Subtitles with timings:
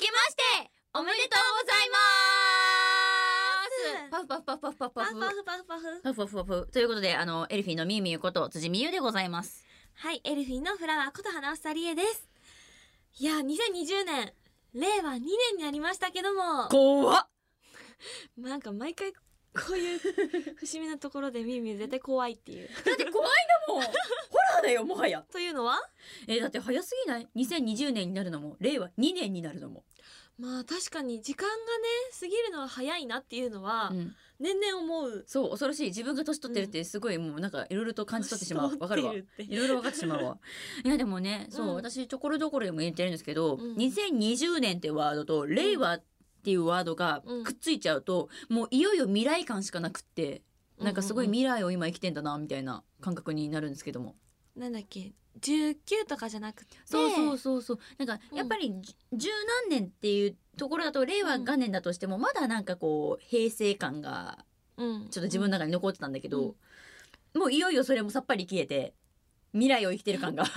[0.00, 1.96] けましておめでとうございま
[3.68, 4.10] す。
[4.10, 5.04] パフパフパフパフパフ。
[5.04, 6.02] パフパフパフパフ。
[6.02, 6.68] パフパフパフ。
[6.72, 9.64] ということであのエルフィンのみゆみゆこと辻みゆでございます。
[9.94, 12.28] はいエルフィンのフラワーこと花房理恵です。
[13.18, 14.32] いや2020年
[14.72, 15.20] 令和2年
[15.58, 16.68] になりましたけども。
[16.70, 17.28] 怖っ。
[18.38, 19.12] なんか毎回
[19.54, 19.98] こういう
[20.56, 22.68] 節目のところでみゆみゆ絶対怖いっていう。
[22.68, 23.82] だって怖いんだもん。
[23.82, 25.22] ホラーだよもはや。
[25.32, 25.78] というのは？
[26.28, 28.56] えーだって早すぎない？2020年になるのも。
[28.60, 29.84] 令和2年になるのも、
[30.38, 31.58] まあ確かに時間がね
[32.18, 34.14] 過ぎるのは早いなっていうのはうん。
[34.38, 35.24] 年々思う。
[35.26, 35.86] そう恐ろしい。
[35.88, 38.70] 自分が年取ってるってすごいもうなんかいろいろと感じ取ってしまう。
[38.70, 39.54] 年わかるわ取ってるって。
[39.54, 40.38] いろいろ分かってしまうわ。
[40.84, 41.74] いやでもねそう、うん。
[41.74, 43.74] 私ところどころでも言ってるんですけど、うん。
[43.74, 46.02] 2020年ってワードと令和っ
[46.40, 47.44] ていうワードがうん。
[47.44, 50.42] くっついちゃうと、もういよいよ未来感しかなくって
[50.78, 54.16] なんかすごいうんうん未来を今生きてんだなみたいな感覚になるんですけども、
[54.56, 55.76] なんだっけ？19
[56.08, 56.76] とかじゃなくて？
[56.84, 57.78] そうそうそうそう。
[57.98, 58.38] なんかうん。
[58.38, 59.28] やっぱりじ十
[59.68, 64.44] 何年っていうところだと令和元年だとしてもまだなんかこう平成感が
[64.76, 65.08] うん。
[65.10, 66.56] ちょっと自分の中に残ってたんだけど、
[67.34, 68.94] もういよいよそれもさっぱり消えて
[69.52, 70.44] 未来を生きてる感が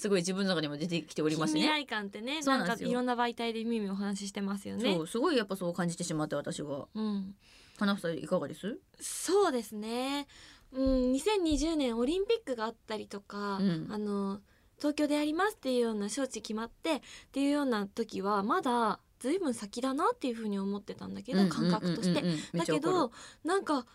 [0.00, 1.66] すごい自分の中にも出てきておりましてね。
[1.66, 2.88] 未来感ってねなそうなんですよ。
[2.88, 4.94] んかいろんな媒体でみゆみゆお話ししてますよね。
[4.94, 6.88] そうすごいやっぱそう感じてしまって私は。
[6.94, 7.34] うん。
[7.78, 8.78] 花房いかがです？
[9.00, 10.26] そうですね。
[10.72, 13.88] うん2020年オリンピックがあったりとか、うん。
[13.90, 14.40] あの
[14.78, 17.00] 東京でやりますっていうような招致決まってっ
[17.32, 22.22] ていうような時はまだずいぶん先だなっていうふうに思ってたんだけど、感覚として。
[22.56, 23.12] だけど
[23.44, 23.86] なんか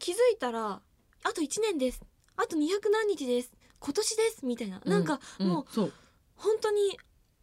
[0.00, 0.80] 気づいたら
[1.24, 2.02] あと1年です。
[2.36, 5.92] あと200何日です今年ですみたいな、なんかもうそう、
[6.36, 6.98] 本当に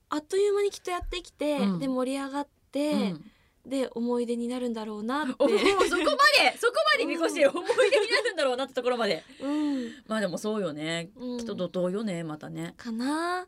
[0.10, 1.80] あっという間にきっとやってきて、うん。
[1.80, 3.32] で盛り上がって、うん。
[3.66, 5.58] で思い出になるんだろうなって、そこまで
[6.60, 9.24] そこまで見越して思い出になるんだろうなってところまで。
[9.42, 9.92] うん。
[10.08, 11.10] まあでもそうよね。
[11.16, 12.76] うん、きっと怒涛よねまたね。
[12.78, 13.48] かなっ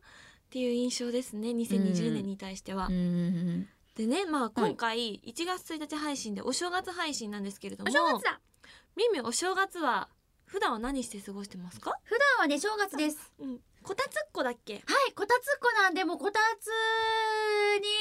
[0.50, 2.88] ていう印象ですね2020年に対しては。
[2.88, 2.94] うん。
[2.94, 8.40] うんでねまあ今回1月1日配信でお正月配信なんですけれども、お正月だ。
[8.96, 10.08] みみお正月は
[10.48, 11.98] 普段は何して過ごしてますか？
[12.04, 13.32] 普段はね正月です。
[13.40, 14.74] うん、こたつっこだっけ？
[14.76, 16.68] はいこたつっこなんでもうこたつ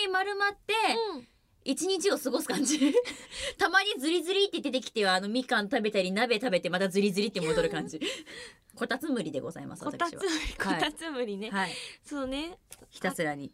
[0.05, 0.73] に丸まって
[1.15, 1.29] うん。
[1.69, 2.79] 一日を過ごす感じ
[3.59, 8.01] たまにズリズリって出てきてはあのみかん食べたり鍋食べてまたズリズリって戻る感じ
[8.77, 11.51] こたつ無理でございますこた私はつ無理こたつ無理ね。
[11.51, 11.73] はい
[12.05, 12.57] そうね。
[12.89, 13.51] ひたすらに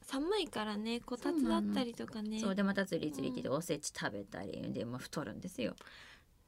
[0.00, 2.40] 寒いからねこたつだったりとかね。
[2.40, 5.76] そうでまたズリズリって言っておせち食べたりでも太るんですよ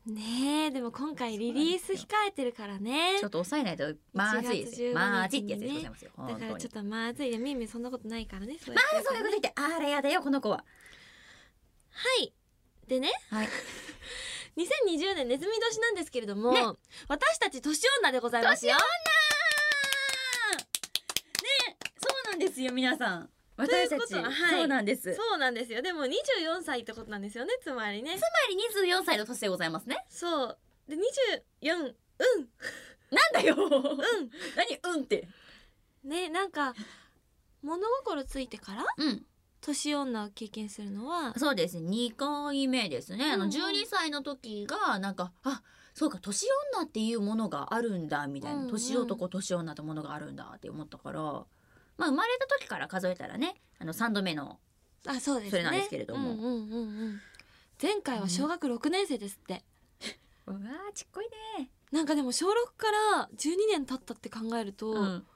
[0.06, 3.16] ねえでも今回リリース控えてるからね。
[3.20, 4.92] ちょっと抑えないとまずいですよ。
[4.92, 8.56] 1月15まずいってやつでございますよだからちょっとまずいでみみそんなことないからね。
[8.66, 10.58] まやってあそういうこと言ってあらやだよこの子は。
[10.58, 10.64] は
[12.22, 12.34] い。
[12.86, 13.10] でね。
[13.30, 13.48] はい。
[14.56, 16.60] 2020年ネズミ年なんですけれども、ね。
[17.08, 18.74] 私たち年女でございますよ。
[18.74, 18.80] ね
[21.98, 23.88] そうなんですよ皆さん私たち。
[23.88, 24.58] ということははい。
[24.58, 25.02] そうなんです。
[25.02, 25.82] つまそうなんですよ。
[25.82, 27.52] でも24歳ってことなんですよね。
[27.62, 28.14] つまりね。
[28.14, 30.04] り24歳の年でございますね。
[30.08, 30.58] そう。
[30.88, 32.48] で24うん。
[33.10, 33.54] なんだよ。
[33.54, 33.70] う
[34.56, 35.28] 何うんって。
[36.04, 36.74] んねなんか
[37.62, 39.26] 物心ついてからうん。
[39.60, 41.80] 年女を経験するのはそうです。
[41.80, 43.32] ね2回目ですね。
[43.32, 43.56] あのうんうん。
[43.56, 45.62] 12歳の時がなんかあ
[45.94, 48.70] そうか年女っていうものがあるんだみたいな、うんうん。
[48.70, 51.46] 年男年女ってものがあるんだって思ったから
[51.96, 54.58] まあ生まれた時から数えたらねあの3度目の
[55.06, 55.50] あそうですね。
[55.50, 56.30] それなんですけれども。
[56.30, 57.20] うんうんうんうん。
[57.80, 59.62] 前回は小学6年生ですって、
[60.46, 61.28] うわーちっこい
[61.58, 61.70] ね。
[61.92, 65.26] なんかでも小6から12年経ったって考えると、うん。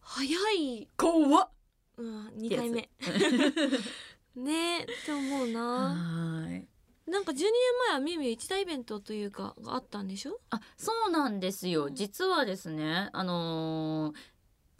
[0.00, 1.50] 早い、怖っ。
[1.96, 2.88] うん、2回目。
[4.36, 5.60] ねえって思うな。
[5.60, 6.68] はーい。
[7.10, 7.50] なんか12年
[7.88, 10.38] 前はみゆみゆ一大イベントというかがあったんでしょ？
[10.50, 11.94] あそうなんですよ、うん。
[11.96, 14.16] 実はですねあのー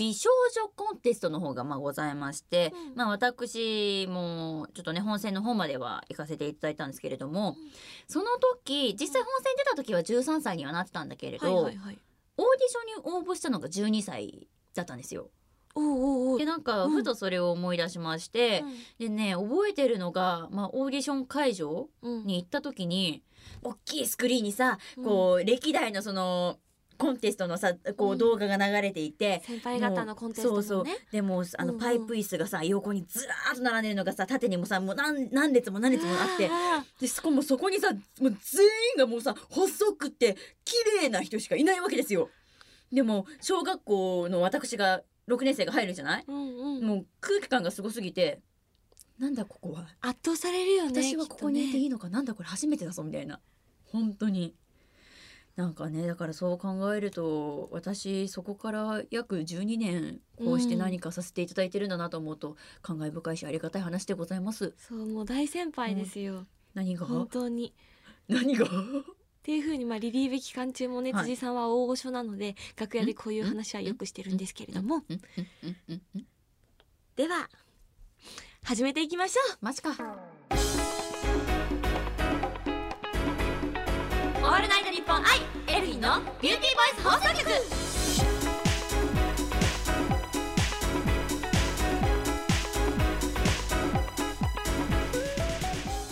[0.00, 2.96] 美少女コンテストの方がまあございまして、うん。
[2.96, 7.56] まあ私もちょっとね本戦の方までは行かせていただいたんですけれども、うん。
[8.08, 8.30] その
[8.62, 15.28] 時実際本戦出た時は13歳にはなってたんだけれど、オーディションに応募したのが12歳だったんですよ。
[15.74, 16.92] おうおうでなんかうん。
[16.92, 18.64] ふとそれを思い出しまして、
[18.98, 23.22] でね覚えてるのが、まあ、オーディション会場うんに行った時に
[23.62, 25.04] 大きいスクリーンにさうん。
[25.04, 26.56] こう歴代のその
[27.00, 28.18] コンテストのさこううん。
[28.18, 30.62] 動画が流れていて、先輩方のコンテストもね。
[30.66, 30.94] そうそう。
[31.10, 36.48] でもあのパイプ椅子がさ横にずらーっと並んでるのがさ縦にもさもう何何列も何列もあって。
[36.50, 38.30] あでそこもそこにさもう全員
[38.98, 42.28] がもうさ細くて綺麗な人しかいないわけですよ。
[42.92, 46.84] でも小学校の私が6年生が入るじゃない、ーうんうん。
[46.84, 48.40] もう空気感がすごすぎて
[49.18, 49.86] なんだここは？
[50.00, 53.40] 圧倒されるよね私はここにいていいいのか、なんだこれ初めてだぞみたいな。
[53.92, 54.54] 本当に
[55.56, 64.72] なんかねだからそう考えると私そこから約12年こうして何かさせていただいてるんだなと思うと、感慨深いしありがたい話でございます。
[64.78, 67.04] そうもう大先輩ですよ、何が？
[67.04, 67.74] 本当に。
[68.28, 68.64] 何が？
[68.64, 68.68] っ
[69.42, 71.24] ていう風にまあリリイベ期間中もね、はい。
[71.24, 75.20] 辻さんは大御所なので楽屋でこういう話はよくしてるんですけれども、うんうん
[75.62, 76.26] うんうんうん。
[77.16, 77.50] では
[78.62, 79.58] 始めていきましょう。
[79.60, 79.94] マジか
[84.50, 87.48] オールナイトニッポン i elfin'のビューティーボイス放送局。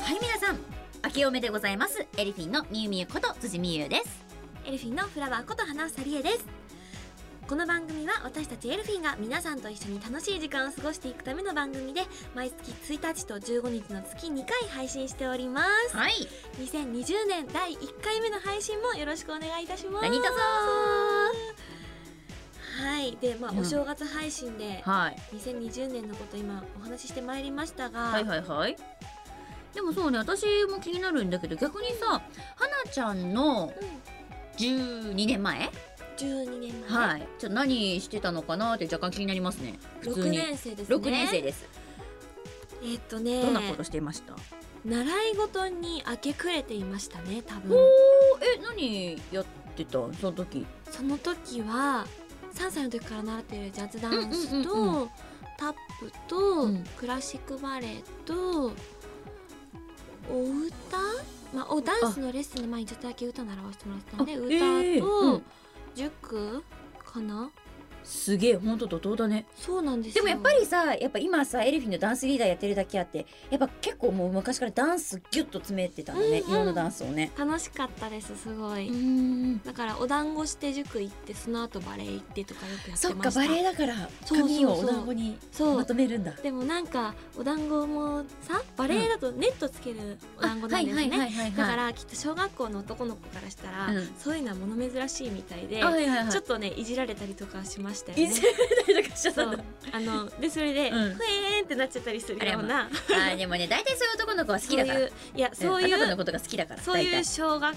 [0.05, 0.59] はい皆さん
[1.05, 2.07] 明けおめでございます。
[2.17, 4.25] エルフィンのみゆみゆこと辻みゆです。
[4.67, 6.58] エルフィンのフラワーこと花さりえです。
[7.49, 12.03] この番組は私たちエルフィンが皆さんと一緒に楽しい時間を過ごしていくための番組で
[12.35, 15.97] 毎月1日と15日の月2回配信しております。
[15.97, 16.13] はい。
[16.59, 20.03] 2020年第1回目の配信もよろしくお願いいたします。
[20.03, 20.29] 何卒。
[22.83, 23.17] はい。
[23.19, 23.59] でまあ、うん。
[23.61, 25.17] お正月配信ではい。
[25.35, 28.77] 2020年のこと今お話ししてまいりましたが、はいはいはい。
[29.73, 32.21] でもそうね私も気になるんだけど逆にさは
[32.85, 33.73] なちゃんの
[34.59, 35.71] 12年前
[36.19, 37.29] 12年前、はい。
[37.39, 39.79] ちょ何してたのかなって若干気になりますね。
[40.01, 40.97] 普通6に年生ですね。
[40.97, 41.67] 6年生です。
[42.83, 43.43] えーっとね。
[43.43, 44.35] どんなことしていました？
[44.85, 47.81] 習い事に明け暮れていましたね多お分ー
[48.59, 49.45] え何やっ
[49.77, 49.93] てた？
[49.93, 50.67] その時。
[50.91, 52.07] その時は
[52.55, 55.09] 3歳の時から習っているジャズダンスと、うんうんうん。
[55.59, 56.85] タップと、うん。
[56.97, 58.73] クラシックバレエと
[60.31, 60.99] お歌、
[61.55, 65.43] まあ、おダンスのレッスンで前にちょっとだけ歌習わせてもらってたんであ歌えーと、うん
[65.99, 66.63] 塾
[67.05, 67.51] かな？
[68.09, 69.45] すげえほんと怒涛だね。
[69.55, 70.25] そうなんですよ。
[70.25, 76.51] でもやっぱりさやっぱ今さエルフィンのダンスリーダーやってるだけあってやっぱ結構もう昔からダンスギュッと詰めてたんだね、うんうん。
[76.51, 77.31] いろんなダンスをね。
[77.37, 79.61] 楽しかったですすごい、ん。
[79.63, 83.95] だからお団子して塾行ってその後バレエ行ってとかよくやってそっかバレエだから
[84.25, 86.33] そうそう髪をお団子にまとめるんだ。
[86.33, 94.09] でもなんかお団子もさバレエだとネットつけるお団子なんですね、だからきっと小学校の男の子からしたら、うん。
[94.19, 96.33] そういうのは物珍しいみたいで、あはいはいはい。
[96.33, 98.25] ちょっとねいじられたりとかしましたよね。
[98.25, 99.55] いじられたりとかしちゃったそう。
[99.55, 101.15] んだあのでそれで、うん。
[101.15, 102.83] ふえーんってなっちゃったりするような。
[102.83, 104.99] あーでもね大体そういう男の子は好きだから。
[104.99, 107.25] そういういやそういあなたのうことが好きだからそういう大体。
[107.25, 107.77] 小学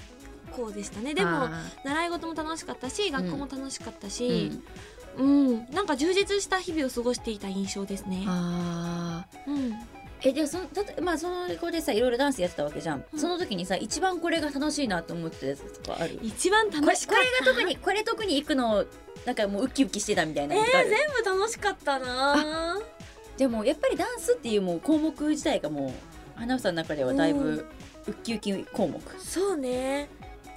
[0.52, 1.14] 校でしたね。
[1.14, 1.52] でもあ
[1.84, 4.52] 習い事も楽しかったし学校も楽しかったーし
[5.18, 5.48] うん。
[5.50, 8.24] うん、なんか充実した日々を過ごしていた印象ですね。
[8.28, 9.52] あー。
[9.52, 9.74] うん
[10.24, 16.20] えでそのだってまあその子でさいろいろダンスやってたわけじゃん、うんその時にさ一番これが楽しいなと思ってたやつとかある？
[16.22, 17.22] 一番楽しかった。
[17.24, 18.86] これが特にこれ特に行くの
[19.26, 20.84] なんかもうウキウキしてたみたいなえー、全
[21.24, 22.80] 部楽しかったな。
[23.38, 27.40] でもやっぱりダンスっていうもう項目自体がもう花房の中ではだいうん。
[27.40, 27.66] ぶ
[28.08, 29.00] ウキウキ項目。
[29.20, 30.10] そうね。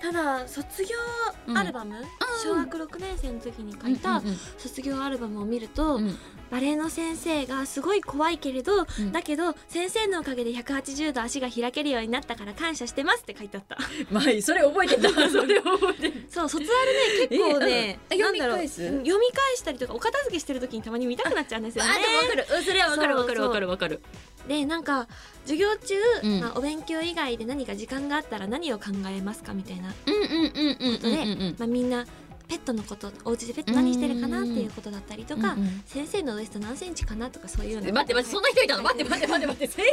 [0.03, 1.95] ただ卒業アルバム、
[2.43, 4.37] 小学6年生の時に書いたうんうん。
[4.59, 6.17] 卒業アルバムを見ると、うん
[6.51, 9.13] バレエの先生がすごい怖いけれど、うん。
[9.13, 13.77] だけど先生のおかげで180度足が開けるようになったから感謝してますって書いてあった。
[14.11, 18.83] まあそれ覚えてんだ それ覚えてんそう卒アルね結構ね、えなんだろう読み返す？
[18.83, 21.91] うん読み返したりとかお片付けしてる時にたまに見たくなっちゃうんですよね。
[22.29, 22.47] かる。
[22.51, 24.01] うんそれはわかるわかるわかるわかる。
[24.49, 25.09] でなんか
[25.45, 26.41] 授業中、うん。
[26.41, 30.97] まあ、お勉強以外で何か時間があったら何を考えますかみたいな、うんうんうんうん。
[30.97, 32.05] ことでまあ、みんな
[32.49, 35.57] ペットのことお家でペット何してるかなっていうことだったりとか、
[35.87, 37.93] 先生のウエスト何センチかなとかそういうの。
[37.93, 38.83] 待って待ってそんな人いたの？
[38.83, 39.73] 待って待って待って待って。
[39.75, 39.85] 先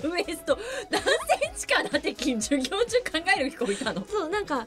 [0.00, 0.58] 生のウエスト
[0.90, 1.10] 何セン
[1.56, 2.76] チかなって授業中
[3.10, 4.06] 考える子いたの？
[4.08, 4.66] そうなんか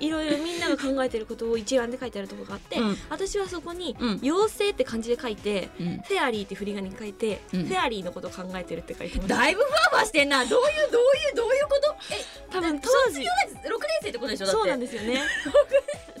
[0.00, 2.96] いろいろみんなが考えてることを一覧で書いてあるところがあって、うん。
[3.10, 7.66] 私はそこにうん「妖精」って漢字で書いてうん「フェアリー」って振り仮名に書いて、うん。
[7.66, 10.44] フェアリーのことを考えてるって書いてましただいぶふわふわしてんな。
[10.46, 11.94] どういうどういうどういうこと？
[12.14, 13.26] え多分当時6年
[14.02, 14.46] 生ってことでしょ？
[14.46, 14.58] だって。
[14.58, 15.22] そうなんですよね。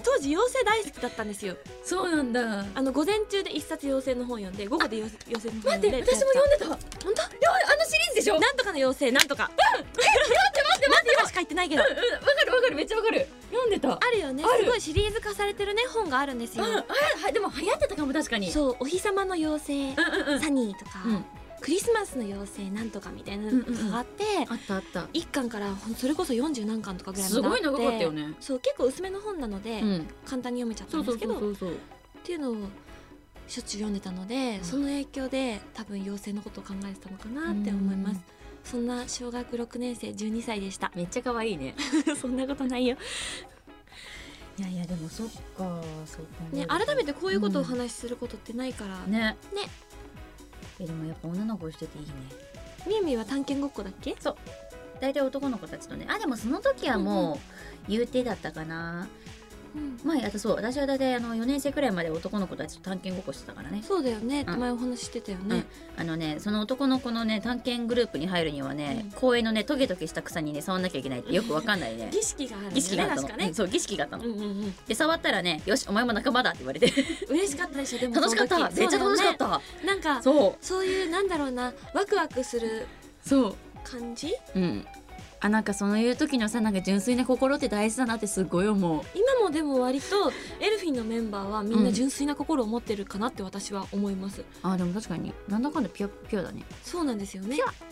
[0.02, 1.56] 当時妖精大好きだったんですよ。
[1.84, 2.64] そうなんだ。
[2.74, 6.66] あの午前中で一冊妖精の本読んで午後で妖精妖精の本待読んでって私も読んでた。
[6.66, 7.10] 本当？
[7.10, 8.34] いやあのシリーズでしょ？
[8.36, 9.50] うんなんとかの妖精なんとか。
[9.58, 10.88] 待って待って待って。
[10.88, 11.82] 待って今しか言ってないけど。
[11.82, 12.76] わかるわかる。
[12.76, 13.92] めっちゃわかる読んでた。
[13.92, 14.44] あるよね。
[14.44, 16.64] すごいシリーズ化されてるね本があるんですよ。
[16.64, 16.84] うんあ
[17.24, 18.50] はでも流行ってたかも確かに。
[18.50, 20.40] そうお日様の妖精うんうんうん。
[20.40, 21.24] サニーとか、うん。
[21.60, 25.06] クリスマスの妖精なんとかみたいなのがあって、あったあった。
[25.12, 28.28] 一巻からそれこそ40何巻とかぐらいすごい長かったよね。
[28.28, 30.08] ねそう結構薄めの本なので、うん。
[30.24, 31.76] 簡単に読めちゃったんですけどそうそうっ
[32.22, 32.54] ていうのを
[33.48, 34.64] しょっちゅう読んでたので、ん。
[34.64, 38.20] その影響で多分妖精のことを考えてたのかなって思います
[38.64, 40.92] そんな小学6年生12歳でした。
[40.94, 41.74] めっちゃ可愛いね。
[42.20, 42.96] そんなことないよ、
[44.58, 45.26] いやいやでもそっ
[45.56, 46.18] かそ
[46.52, 49.36] うね、改めてこういうことをお話しすることってないから、ね。
[49.54, 49.68] ね。
[50.78, 52.12] えでもやっぱ女の子してていいね。
[52.86, 54.16] みゆみゆは探検ごっこだっけ？
[55.00, 56.06] 大体男の子たちとね。
[56.08, 57.40] あでもその時はも
[57.88, 59.39] う言うてだったかな、うん
[60.04, 63.82] 前あとそう私は大体あの4年生くらいまで男の子たちと探検ごっこしてたからね。
[63.86, 64.44] そうだよね。
[64.46, 64.60] うん。
[64.60, 65.64] 前お話ししてたよね、
[65.96, 69.10] あのねその男の子のね探検グループに入るにはね、うん。
[69.12, 72.08] 公園のねトゲトゲした草にね触んなきゃいけないってよくわかんないね。
[72.12, 73.48] 儀式があるんだよね儀式があったの、確かね。
[73.48, 74.74] うんそう儀式があったの、うんうんうん。
[74.86, 76.92] で触ったらねよしお前も仲間だって言われて。
[77.28, 78.14] 嬉しかったでしょでも。
[78.14, 78.58] 楽しかった。
[78.70, 79.58] めっちゃ楽しかった。
[79.58, 80.64] ねなんかそう。
[80.64, 82.86] そういうなんだろうなワクワクする
[83.24, 83.54] そう。
[83.82, 84.34] 感じ？
[84.54, 84.86] うん
[85.40, 89.02] あなんかそういう時のさなんか純粋な心って大事だなってすごい思う。
[89.14, 90.30] 今もでも割と
[90.60, 95.32] エルフィンのメンバーはみんな純粋な心を持ってるかなって私は思います、あでも確かに。
[95.48, 96.62] なんだかんだピュアピュアだね。
[96.84, 97.56] そうなんですよね。
[97.56, 97.90] ピュ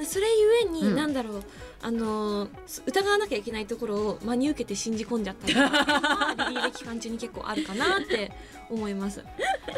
[0.00, 0.26] でそれ
[0.64, 0.96] ゆえに、うん。
[0.96, 1.42] なんだろう
[1.82, 2.48] あの
[2.86, 8.32] 疑わなきゃいけないところを真に受けて信じ込んじゃったりとかリリーベ期間中に結構あるかなって
[8.68, 9.24] 思います。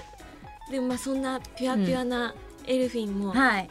[0.71, 2.35] でもまあそんなピュアピュアな
[2.67, 3.69] エルフィンも、はい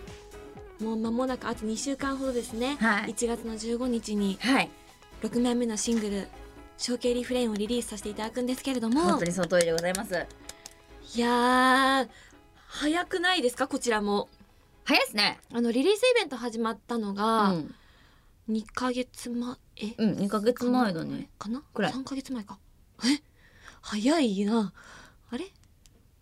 [0.82, 3.14] もう間もなくあと2週間ほどですね、はい。
[3.14, 4.70] 1月の15日にはい。
[5.22, 6.28] 6枚目のシングル
[6.78, 9.02] 「ショーケーリフレイン」をリリースさせていただくんですけれども。
[9.02, 10.26] 本当にその通りでございます。
[11.16, 12.10] いやー
[12.68, 13.68] 早くないですか？
[13.68, 14.30] こちらも。
[14.84, 15.40] 早いっすね。
[15.54, 17.76] あのリリースイベント始まったのうがん、
[18.50, 19.94] 2ヶ月前え？
[19.98, 21.30] うん、2ヶ月前だね。
[21.38, 21.62] かな？
[21.74, 21.92] くらい。
[21.94, 22.58] 3ヶ月前か。
[23.06, 23.22] え？
[23.82, 24.74] 早いな。
[25.30, 25.52] あれ、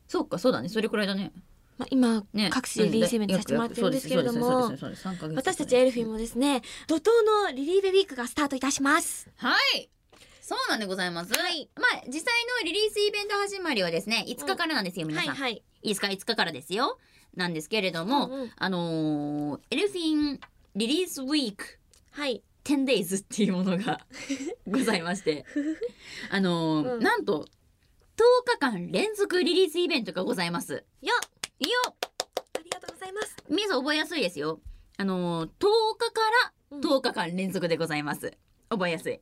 [0.08, 0.70] そうかそうだね。
[0.70, 1.32] それくらいだね
[1.80, 4.70] まあ、今、ね各地でリリースイベントさせてもらってるんですけれども。
[5.36, 7.10] 私たちエルフィンもですね怒涛
[7.48, 9.90] のリリーベウィークがスタートいたしますはい
[10.42, 12.24] そうなんでございます、はいまあ実際
[12.62, 16.98] のリリースイベント始まりはですね5日からなんですよ、皆さん、い、はいはいいですか5日からですよ
[17.36, 20.40] なんですけれども、うんうんあのーエルフィン
[20.76, 21.80] リリースウィーク
[22.12, 24.02] はい10 days っていうものが
[24.68, 25.46] ございまして
[26.30, 27.48] あのーうんなんと
[28.18, 31.78] 10日間連続リリースイベントがございますよっいいよ。
[32.58, 33.36] ありがとうございます。
[33.50, 34.62] 皆さん覚えやすいですよ。
[34.98, 35.50] あのー10
[35.98, 36.22] 日か
[36.72, 38.34] ら10日間連続でございます。
[38.70, 39.20] 覚えやすい。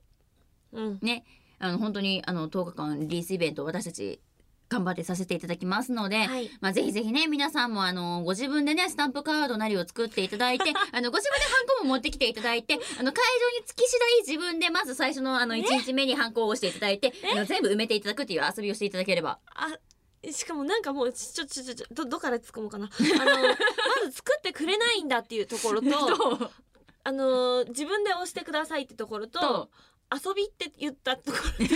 [0.74, 1.00] うん。
[1.01, 1.25] ね。
[1.58, 4.22] あの本当にあの10日間リリースイベントを私たち
[4.70, 6.51] 頑張ってさせていただきますので、はい。
[6.62, 13.24] まあ、ぜひぜひね皆さんもあのご自分でねスタンプカードなりを作っていただいてあのご自分でハンコも持ってきていただいてあの会
[13.56, 19.39] 場に着き次第自分でまず最初のあの1日目にハンコを押していただいてあの全部埋めていただくっていう遊びをしていただければ。
[19.56, 19.70] あ
[20.31, 22.89] しかもなんかもうちょちょちょちょどどっから突っ込もうかな。
[23.21, 23.55] あのま
[24.05, 26.51] ず作ってくれないんだっていうところと と
[27.03, 29.69] あの自分で押してくださいってところとと
[30.12, 31.74] 遊びって言ったところと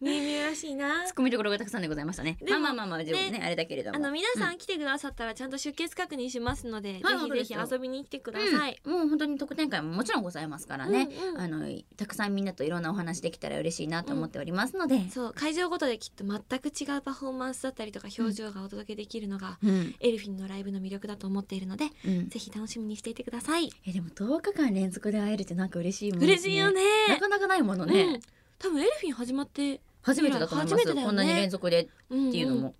[0.00, 1.04] 見々らしいな。
[1.06, 2.38] ツッコミどころがたくさんでございましたね。
[2.48, 3.96] まあまあまあまあでもねあれだけれども。
[3.96, 8.80] あの皆さん来てくださったらちゃんと出欠確認しますので、はいぜひぜひ遊びに来てください。
[8.84, 11.40] うん、もう本当に特典会ももちろんございますからね、うんうん。
[11.40, 19.94] あのたくさんみんなといろんなお話できたら嬉しいなと思っておりますので、そう会場ごとできっと全く違うパフォーマンスだったりとか表情がお届けできるのが、うん。
[20.00, 23.70] エルフィンのライブの魅力だと思っているのでうん、ぜひ楽しみにしていてください。
[23.86, 26.82] えでも10日間連続で会えるってなんか嬉しいもんです嬉しいよね。
[27.08, 28.20] なかなかないものね、うん
[28.62, 30.94] 多分エルフィン始まって初めてだと思います。
[30.94, 31.04] ね。
[31.04, 32.74] こんなに連続でっっていういうのも、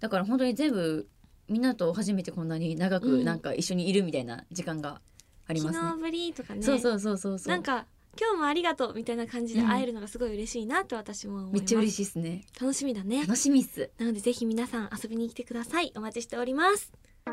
[0.00, 1.08] だから本当に全部
[1.48, 3.24] みんなと初めてこんなに長くうん。
[3.24, 5.00] なんか一緒にいるみたいな時間が
[5.46, 6.62] ありますね、昨日ぶりとかね。
[6.62, 7.48] そうそうそうそうそう。
[7.48, 7.86] なんか
[8.18, 11.60] 今日もありがとうみたいな感じで会えるのがすごい嬉しいなと私も思います。
[11.60, 12.44] めっちゃ嬉しいですね。
[12.60, 13.22] 楽しみだね。
[13.22, 13.90] 楽しみっす。
[13.98, 15.92] なのでぜひ皆さん遊びに来てください。
[15.96, 16.92] お待ちしております。
[17.26, 17.30] オ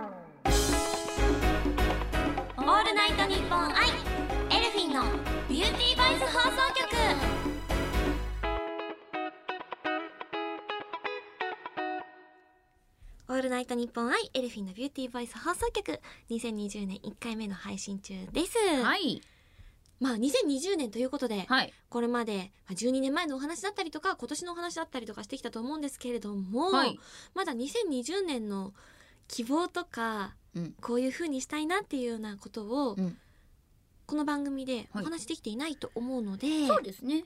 [2.63, 5.20] ールナイトニッポン i。elfin'の
[13.31, 16.01] オールナイトニッポン i elfin'のビューティーボイス放送局。
[16.31, 18.57] 2020年1回目の配信中です。
[18.83, 19.21] はい。
[20.01, 21.71] まあ2020年ということで、はい。
[21.89, 26.99] これまでまあ12年前のお話だったりとか今年のお話だったりとかしてきたと思うんですけれども、はい。
[27.33, 28.73] まだ2020年の
[29.29, 30.75] 希望とかうん。
[30.81, 33.17] こういう風にしたいなっていうようなことを、うん。
[34.07, 35.05] この番組でおはい。
[35.05, 37.23] 話できていないと思うので、そうですね。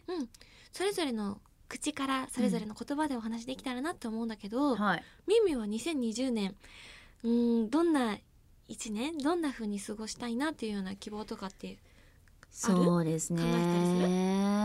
[0.72, 5.04] それぞれの口からそれぞれの言葉でお話できたらなって思うんだけど、はい。
[5.28, 6.56] みゆみゆは2020年
[7.24, 8.18] うーんどんな
[8.70, 11.78] 1年どんな風に過ごしたいなっていうような希望とかってある？
[12.52, 14.65] そうです考えたりすね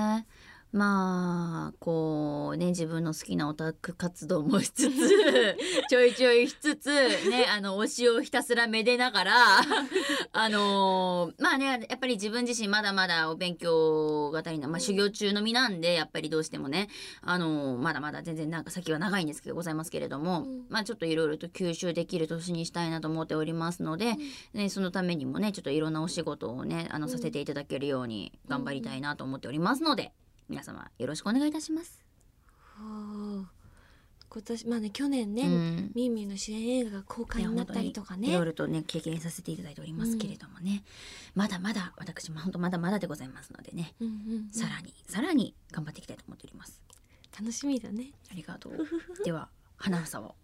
[0.73, 5.57] まあこうね自分の好きなオタク活動もしつつ
[5.89, 6.89] ちょいちょいしつつ
[7.29, 9.35] ねあの推しをひたすらめでながら
[10.33, 16.89] あのまあねやっぱり自分自身まだまだお勉強が足りない、まあ、修行中の身なんでやっぱりどうしてもね
[17.23, 20.67] あのまだまだ全然なんか先は長いんですけどございますけれども、うん。
[20.69, 24.17] まあちょっといろいろと吸収できる年にしたいなと思っておりますので、
[24.55, 27.11] ね、そのためにもねちょっといろんなお仕事をねあのうん。
[27.11, 30.13] させていただけるように頑張りたいなと思っておりますので、
[30.51, 32.05] 皆様よろしくお願いいたします。
[34.33, 35.93] 今年まあね去年ね、うん。
[35.95, 38.31] みーみーの主演映画が公開になったりとかね。
[38.31, 40.83] いろいろとね経験させていただいておりますけれどもね、
[41.37, 44.17] まだまだ私も本当まだまだでございますのでね、うんうんう
[44.49, 44.51] ん。
[44.51, 46.83] さらにさらに頑張っていきたいと思っております。
[47.39, 48.11] 楽しみだね。
[48.31, 48.75] ありがとう。
[49.25, 50.35] では花房を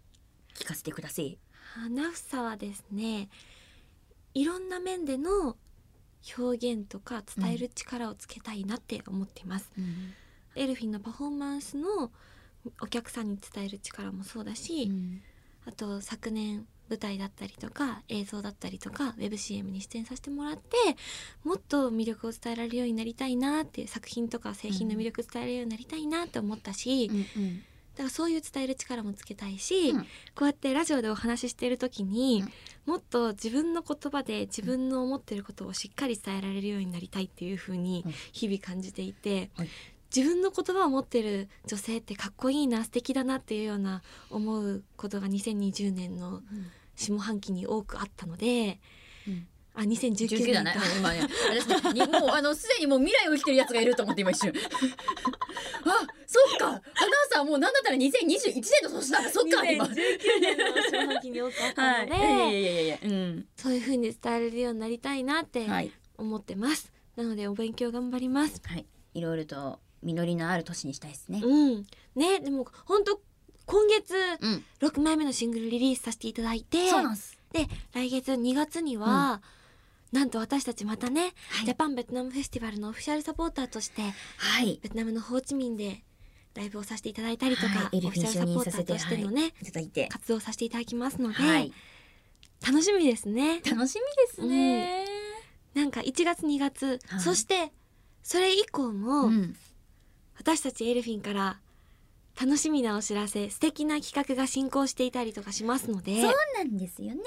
[0.55, 1.37] 聞かせてください。
[1.73, 3.27] 花房はですね
[4.33, 5.57] いろんな面での
[6.37, 9.71] 表現とか伝える力をつけたいなって思っています、
[10.55, 12.11] エルフィンのパフォーマンスの
[12.81, 14.91] お客さんに伝える力もそうだし、
[15.65, 20.77] あと昨年舞台だったりとか映像だったりとかウェブ CM に出演させてもらって
[21.43, 27.63] もっと魅力を伝えられるようになりたいなっていう作品とか製品の魅力伝えられるようになりたいなって思ったし、うん
[27.97, 30.01] だからそういう伝える力もつけたいし、うん。
[30.01, 30.05] こ
[30.41, 32.43] うやってラジオでお話ししている時に、
[32.85, 32.93] うん。
[32.93, 38.13] もっと自分の言葉で自分の思ってることをしっかり伝えられるようになりたいっていう風にうん。
[38.31, 39.69] 日々感じていて、はい。
[40.15, 46.43] 自分の言葉を持ってる女性ってかっこいいな素敵だなっていうような思うことが2020年の
[46.95, 48.79] 下半期に多くあったので
[49.27, 49.47] うん。
[49.77, 50.73] あ2019 19だね。
[50.75, 51.91] 年か。
[51.93, 52.19] 今ね。
[52.19, 54.53] もうあの すでにもう未来を生きてるやつがいると思って今一瞬
[55.85, 56.65] あそっか。
[56.69, 56.81] 花
[57.31, 59.29] さんもうなんだったら2021年の年だ。
[59.29, 59.85] そっか今。
[59.85, 59.89] 2019
[60.41, 62.07] 年の下半期に多くあったはい。
[62.07, 62.97] ので、いやいやいやいや。
[63.03, 63.45] うん。
[63.55, 65.91] そういう風に伝えられるようになりたいなってはい。
[66.17, 66.91] 思ってます。
[67.15, 68.61] なのでお勉強頑張ります。
[68.65, 68.85] はい。
[69.13, 71.41] いろいろと実りのある年にしたいですね。
[71.43, 71.85] うん。
[72.15, 73.19] ね、でも本当
[73.65, 74.63] 今月うん。
[74.81, 77.37] 6枚目のシングルリリースさせていただいて、そうなんです。
[77.53, 79.41] で来月2月には、
[80.11, 81.65] なんと私たちまたね、はい。
[81.65, 84.01] ジャパンベトナムフェスティバルのオフィシャルサポーターとして
[84.37, 84.79] はい。
[84.81, 86.03] ベトナムのホーチミンで
[86.55, 89.53] ライブをさせていただいたりとか、はいオフィシャルサポーターとしてのね、
[90.09, 91.71] 活動をさせていただきますので、はい。
[92.65, 93.61] 楽しみですね。
[93.61, 95.05] 楽しみですね。
[95.73, 97.19] なんか1月2月、はい。
[97.19, 97.71] そして
[98.23, 99.55] それ以降も、うん。
[100.39, 101.59] 私たちエルフィンから
[102.39, 107.21] 楽しみなお知らせ素敵な企画が進行していたりとかしますのでそうなんですよね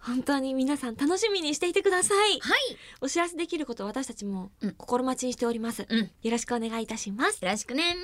[0.00, 2.40] 本当に皆さん楽しみにしていてください。
[2.40, 2.76] はい。
[3.00, 4.74] お知らせできることを私たちもうん。
[4.74, 5.98] 心待ちにしております、うん。
[5.98, 7.44] よよろしくお願いいたします。
[7.44, 7.96] ろしくね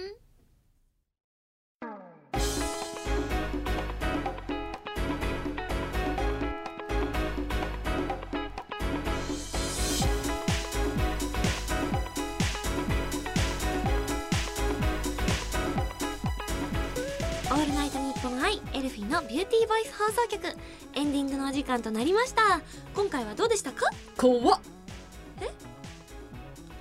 [17.49, 20.47] オールナイトニッポン i elfin'のビューティーボイス放送局。
[20.95, 22.61] エンディングのお時間となりました。
[22.95, 23.87] 今回はどうでしたか？
[24.17, 24.61] 怖っ。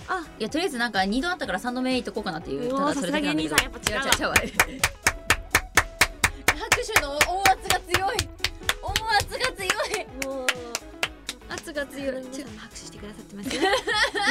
[0.07, 4.81] あいやとりあえずなんか2度あったから3度目いっとこうかなっていうたださすが芸人さんやっぱ違うわ違う違う
[11.75, 12.23] が強い。
[12.23, 13.61] 皆さんも拍手してくださってますよ。
[13.61, 13.67] リ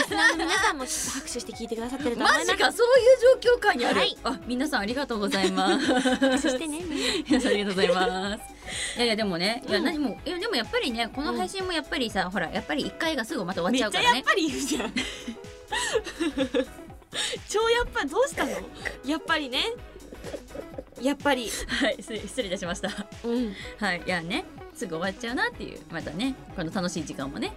[0.05, 2.47] スナーの皆さんも拍手して聞いてくださってると思います。
[2.47, 4.17] マジかそういう状況下にある、はい。
[4.25, 5.87] あ皆さんありがとうございます。
[5.87, 6.81] 拍手してね。
[7.29, 8.43] 皆さんありがとうございます。
[8.97, 14.23] いやいやでもねいやうん何もいやでもやっぱりねこの配信もやっぱりさ、ほらやっぱり1回がすぐまた終わっちゃうからね。
[14.25, 14.95] ぱり言うじゃん。
[17.49, 18.51] 超やっぱどうしたの？
[19.05, 19.65] やっぱりね。
[21.01, 21.51] やっぱり。
[21.69, 22.89] はい失礼失礼いたしました。
[23.25, 27.53] うん、はいいやねすぐ終わっちゃうなっていうまたねこの楽しい時間もね、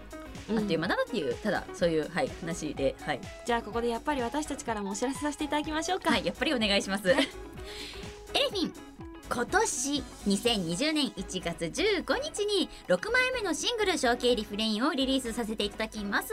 [0.50, 3.20] あっという間だなっていうただそういうはい話ではい。
[3.46, 6.12] じゃあここでやっぱり私たちからもお知らせさせていただきましょうか。
[6.12, 7.10] はいやっぱりお願いします。
[7.10, 7.24] エレ
[8.50, 8.74] フィン
[9.30, 16.32] 今年2020年1月15日に6枚目のシングル「象形リフレイン」をリリースさせていただきます。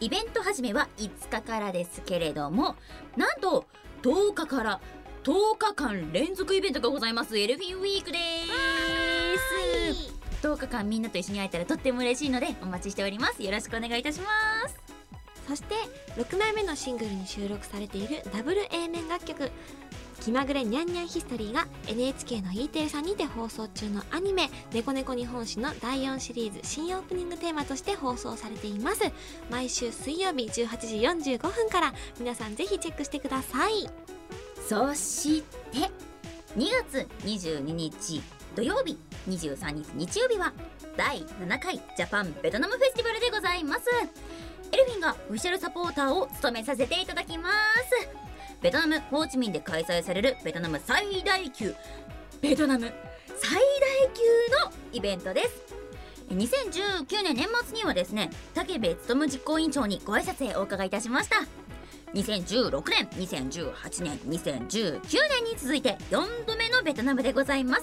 [0.00, 2.76] イベント始めは5日からですけれども
[3.16, 3.64] なんと
[4.02, 4.80] 10日から
[5.24, 7.38] 10日間連続イベントがございます。
[7.38, 8.18] エルフィンウィークで
[9.94, 10.15] す
[10.46, 13.42] 10日間みんなと一緒に会えたらとっても嬉しいのでお待ちしております。
[13.42, 14.28] よろしくお願いいたしま
[14.68, 14.76] す。
[15.48, 15.74] そして
[16.16, 19.50] 6枚目のシングルに収録されているダブル A 面楽曲
[20.20, 29.02] 「気まぐれニャンニャンヒストリー」が NHK の E テレさんにて放送中のアニメ「猫猫日本史」の第4シリーズ新オープニングテーマとして放送されています。
[29.50, 33.88] 毎週水曜日18時45分から皆さんぜひチェックしてください。
[34.68, 35.90] そして
[36.56, 38.20] 2月22日
[38.56, 40.50] 土曜日23日日曜日は
[40.96, 43.82] 第7回ジャパンベトナムフェスティバルでございます。
[44.72, 48.08] エルフィンがオフィシャルサポーターを務めさせていただきます。
[48.62, 51.74] ベトナムホーチミンで開催されるベトナム最大級
[52.40, 52.90] ベトナム
[53.36, 53.60] 最大
[54.14, 55.74] 級のイベントです。
[56.30, 61.46] 2019年年末にはですね武部勉実行委員長にご挨拶へお伺いいたしました。
[62.14, 67.82] 2016年2018年2019年に続いて4度目のベトナムでございます。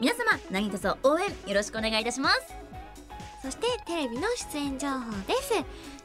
[0.00, 2.56] 皆様何卒応援よろしくお願いいたします。
[3.42, 5.52] そしてテレビの出演情報です。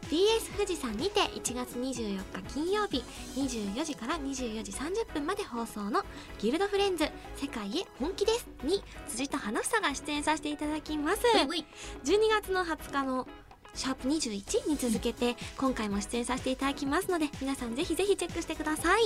[0.09, 3.03] DS 富士山にて1月24日金曜日
[3.35, 6.03] 24時から24時30分まで放送の
[6.39, 11.21] 「ギルドフレンズ世界へ本気です」に辻と花房が出演させていただきます。
[11.49, 11.65] うい
[12.03, 13.27] 12月の20日の
[13.75, 19.03] シャープ21に続けて今回も出演させていただきますので皆さんぜひぜひチェックしてください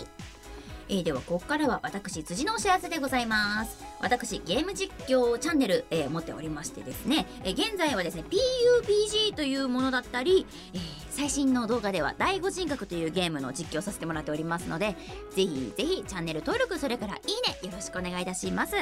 [0.90, 3.84] えーではここからは私辻のお知らせでございます。
[4.02, 14.96] 私ゲーム実況チャンネル、えー持っておりましてですね、えー現在はですね PUBG というものだったり、えー最新の動画では第五人格というゲームの実況させてもらっておりますので
[15.32, 18.76] ぜひぜひチャンネル登録それからいいねよろしくお願いいたします。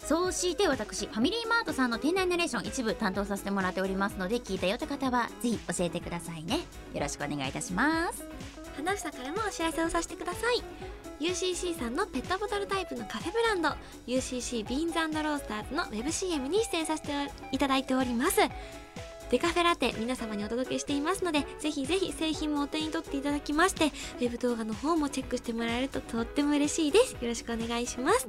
[0.00, 6.58] そうして私ファミリーマートさんの店内ナレーション一部担当させてもらっておりますので聞いたよって方はぜひ教えてくださいね。
[6.94, 8.24] よろしくお願いいたします。
[8.76, 10.62] 花房からもお知らせをさせてください。
[11.20, 13.70] UCC さんのペットボトルタイプのカフェブランド
[14.06, 17.10] UCC ビーンズロースターズのウェブ CM に出演させて
[17.52, 18.40] いただいております。
[19.30, 27.14] デカフェラテ皆様にお届けしていますのでぜひぜひ製品もお手に取っていただきましてウェブ動画の方もチェックしてもらえるととっても嬉しいです。
[27.14, 28.28] よろしくお願いします。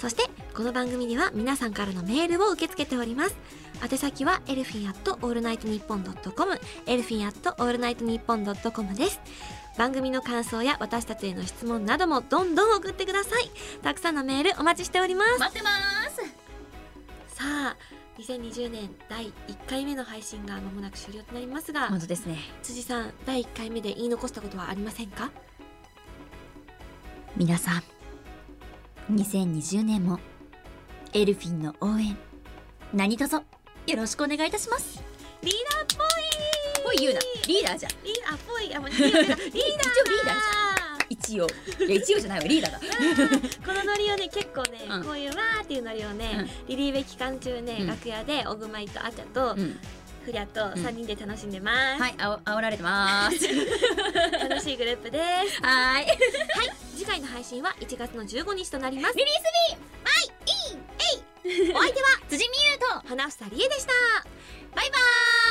[0.00, 3.36] そしてこの番組では皆さんからのメールを受け付けております。
[3.82, 9.18] 宛先はエルフィンアットオールナイトニッポンドットコムエルフィンアットオールナイトニッポンドットコムです。
[9.76, 13.50] 番組の感想や私たちへの質問などもどんどん送ってください。
[13.82, 15.40] たくさんのメールお待ちしております。
[15.40, 15.70] 待ってま
[16.10, 16.22] す。
[17.34, 17.76] さあ
[18.18, 19.32] 2020年第1
[19.68, 22.38] 回目の配信が間もなく終了となりますが本当ですね。
[22.62, 25.30] 辻さん第1回目で言い残したことはありませんか？
[27.36, 27.82] 皆さ
[29.10, 30.20] ん2020年も
[31.12, 32.16] エルフィンの応援
[32.92, 33.42] 何卒よ
[33.96, 35.02] ろしくお願いいたします
[35.44, 36.14] リーダーっぽい。
[36.84, 37.20] ぽい言うな。
[37.46, 37.92] リーダーじゃん。
[38.04, 40.64] リーダーっぽいあもう リーダーリーダー一応リーダー。
[41.08, 41.46] 一応。
[41.86, 42.78] いや一応じゃないわリーダーだ。
[43.66, 45.04] このノリをね結構ね、うん。
[45.04, 47.86] こういうわーっていうノリをね、リリーベ期間中ね、うん。
[47.86, 49.78] 楽屋でオグマイとアチャと、うん。
[50.24, 53.36] フリャと3人で楽しんでます、はいあお煽られてます。
[54.48, 55.18] 楽しいグループで
[55.50, 55.62] す。
[55.62, 56.18] はーい。
[56.96, 59.18] 次回の配信は1月の15日となります。
[59.18, 60.24] リリースビーはい。
[60.70, 61.64] いい。
[61.64, 61.72] えい。
[61.72, 63.08] お相手は辻美優と。
[63.08, 64.33] 花房理恵でした
[64.74, 65.00] バイバー
[65.40, 65.43] イ。